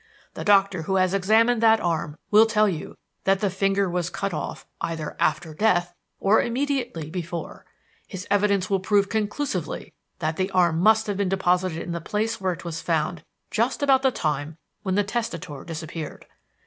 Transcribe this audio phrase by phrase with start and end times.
[0.33, 4.33] The doctor who has examined that arm will tell you that the finger was cut
[4.33, 10.55] off either after death or immediately before; and his evidence will prove conclusively that that
[10.55, 14.09] arm must have been deposited in the place where it was found just about the
[14.09, 16.25] time when the testator disappeared.